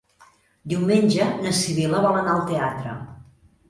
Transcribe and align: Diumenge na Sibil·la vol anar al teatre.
Diumenge 0.73 1.29
na 1.45 1.53
Sibil·la 1.61 2.03
vol 2.09 2.21
anar 2.25 2.37
al 2.37 2.45
teatre. 2.53 3.01